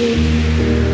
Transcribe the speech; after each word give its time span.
Música 0.00 0.89